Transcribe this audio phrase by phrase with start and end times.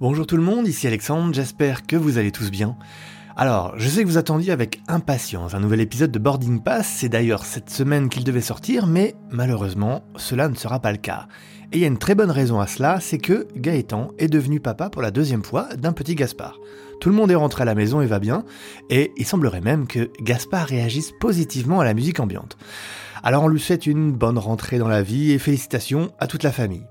[0.00, 2.76] Bonjour tout le monde, ici Alexandre, j'espère que vous allez tous bien.
[3.36, 7.08] Alors, je sais que vous attendiez avec impatience un nouvel épisode de Boarding Pass, c'est
[7.08, 11.28] d'ailleurs cette semaine qu'il devait sortir, mais malheureusement, cela ne sera pas le cas.
[11.70, 14.58] Et il y a une très bonne raison à cela, c'est que Gaëtan est devenu
[14.58, 16.58] papa pour la deuxième fois d'un petit Gaspard.
[17.00, 18.44] Tout le monde est rentré à la maison et va bien,
[18.90, 22.56] et il semblerait même que Gaspard réagisse positivement à la musique ambiante.
[23.22, 26.52] Alors on lui souhaite une bonne rentrée dans la vie et félicitations à toute la
[26.52, 26.84] famille.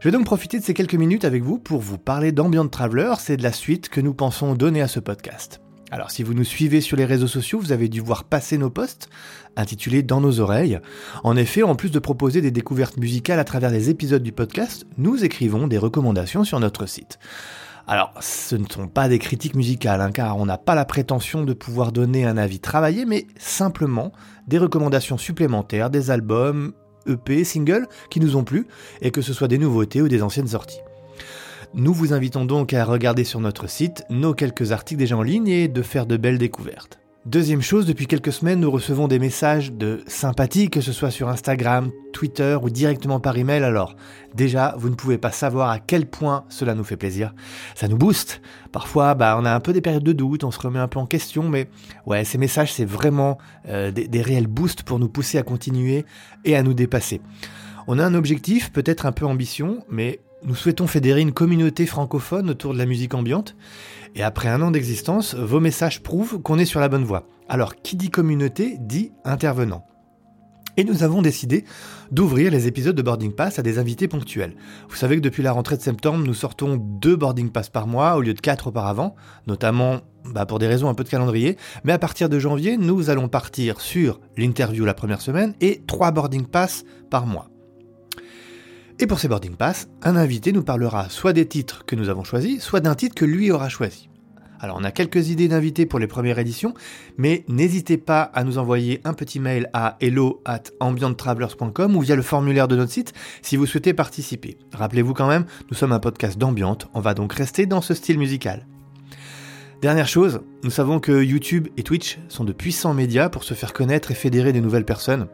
[0.00, 3.14] Je vais donc profiter de ces quelques minutes avec vous pour vous parler d'Ambient Traveler,
[3.18, 5.60] c'est de la suite que nous pensons donner à ce podcast.
[5.90, 8.70] Alors si vous nous suivez sur les réseaux sociaux, vous avez dû voir passer nos
[8.70, 9.08] posts
[9.56, 10.78] intitulés Dans nos oreilles.
[11.24, 14.86] En effet, en plus de proposer des découvertes musicales à travers les épisodes du podcast,
[14.98, 17.18] nous écrivons des recommandations sur notre site.
[17.88, 21.42] Alors, ce ne sont pas des critiques musicales, hein, car on n'a pas la prétention
[21.42, 24.12] de pouvoir donner un avis travaillé, mais simplement
[24.46, 26.72] des recommandations supplémentaires, des albums,
[27.08, 28.66] EP, singles qui nous ont plu,
[29.02, 30.80] et que ce soit des nouveautés ou des anciennes sorties.
[31.74, 35.48] Nous vous invitons donc à regarder sur notre site nos quelques articles déjà en ligne
[35.48, 36.98] et de faire de belles découvertes.
[37.26, 41.28] Deuxième chose, depuis quelques semaines, nous recevons des messages de sympathie, que ce soit sur
[41.28, 43.64] Instagram, Twitter ou directement par email.
[43.64, 43.96] Alors,
[44.34, 47.34] déjà, vous ne pouvez pas savoir à quel point cela nous fait plaisir.
[47.74, 48.40] Ça nous booste.
[48.72, 51.00] Parfois, bah, on a un peu des périodes de doute, on se remet un peu
[51.00, 51.68] en question, mais
[52.06, 53.36] ouais, ces messages, c'est vraiment
[53.68, 56.06] euh, des, des réels boosts pour nous pousser à continuer
[56.44, 57.20] et à nous dépasser.
[57.88, 62.50] On a un objectif, peut-être un peu ambition, mais nous souhaitons fédérer une communauté francophone
[62.50, 63.56] autour de la musique ambiante.
[64.14, 67.26] Et après un an d'existence, vos messages prouvent qu'on est sur la bonne voie.
[67.48, 69.84] Alors, qui dit communauté dit intervenant.
[70.76, 71.64] Et nous avons décidé
[72.12, 74.54] d'ouvrir les épisodes de Boarding Pass à des invités ponctuels.
[74.88, 78.14] Vous savez que depuis la rentrée de septembre, nous sortons deux Boarding Pass par mois
[78.14, 79.16] au lieu de quatre auparavant,
[79.48, 80.02] notamment
[80.32, 81.56] bah, pour des raisons un peu de calendrier.
[81.82, 86.12] Mais à partir de janvier, nous allons partir sur l'interview la première semaine et trois
[86.12, 87.50] Boarding Pass par mois.
[89.00, 92.24] Et pour ces boarding pass, un invité nous parlera soit des titres que nous avons
[92.24, 94.08] choisis, soit d'un titre que lui aura choisi.
[94.58, 96.74] Alors on a quelques idées d'invités pour les premières éditions,
[97.16, 102.16] mais n'hésitez pas à nous envoyer un petit mail à hello at ambiantravelers.com ou via
[102.16, 104.58] le formulaire de notre site si vous souhaitez participer.
[104.72, 108.18] Rappelez-vous quand même, nous sommes un podcast d'ambiante, on va donc rester dans ce style
[108.18, 108.66] musical.
[109.80, 113.72] Dernière chose, nous savons que YouTube et Twitch sont de puissants médias pour se faire
[113.72, 115.28] connaître et fédérer des nouvelles personnes.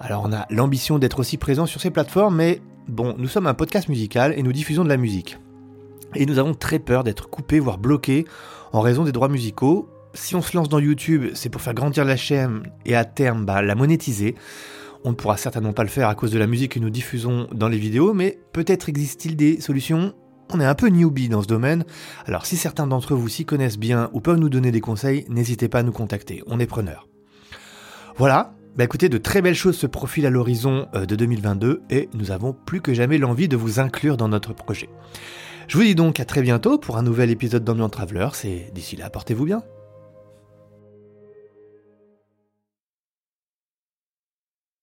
[0.00, 3.54] Alors on a l'ambition d'être aussi présent sur ces plateformes, mais bon, nous sommes un
[3.54, 5.38] podcast musical et nous diffusons de la musique.
[6.14, 8.24] Et nous avons très peur d'être coupés, voire bloqués,
[8.72, 9.88] en raison des droits musicaux.
[10.14, 13.44] Si on se lance dans YouTube, c'est pour faire grandir la chaîne et à terme
[13.44, 14.34] bah, la monétiser.
[15.04, 17.48] On ne pourra certainement pas le faire à cause de la musique que nous diffusons
[17.52, 20.14] dans les vidéos, mais peut-être existe-t-il des solutions
[20.52, 21.84] on est un peu newbie dans ce domaine,
[22.26, 25.68] alors si certains d'entre vous s'y connaissent bien ou peuvent nous donner des conseils, n'hésitez
[25.68, 27.08] pas à nous contacter, on est preneur.
[28.16, 32.08] Voilà, bah écoutez, de très belles choses se profilent à l'horizon euh, de 2022 et
[32.12, 34.88] nous avons plus que jamais l'envie de vous inclure dans notre projet.
[35.68, 38.96] Je vous dis donc à très bientôt pour un nouvel épisode d'Ambient Travelers et d'ici
[38.96, 39.62] là, portez-vous bien.